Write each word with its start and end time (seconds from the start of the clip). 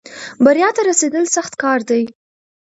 بریا 0.43 0.69
ته 0.75 0.81
رسېدل 0.89 1.23
سخت 1.35 1.53
کار 1.63 1.79
دی. 1.89 2.03